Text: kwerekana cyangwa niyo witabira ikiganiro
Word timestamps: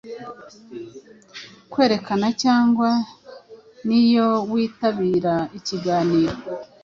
kwerekana 1.71 2.27
cyangwa 2.41 2.89
niyo 3.87 4.29
witabira 4.51 5.35
ikiganiro 5.57 6.35